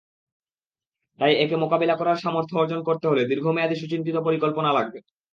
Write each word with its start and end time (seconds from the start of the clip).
তাই 1.19 1.33
একে 1.35 1.55
মোকাবিলা 1.55 1.95
করার 1.97 2.17
সামর্থ্য 2.17 2.55
অর্জন 2.57 2.79
করতে 2.83 3.05
হলে 3.07 3.21
দীর্ঘমেয়াদি 3.25 3.75
সুচিন্তিত 3.77 4.17
পরিকল্পনা 4.27 4.69
লাগবে। 4.77 4.99